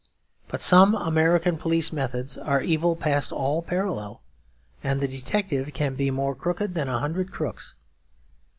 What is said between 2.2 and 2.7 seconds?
are